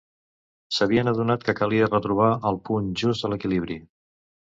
[0.77, 3.79] S'havien adonat que calia retrobar el punt just de l'equilibri.